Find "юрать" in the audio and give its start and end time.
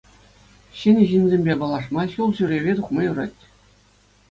3.09-3.41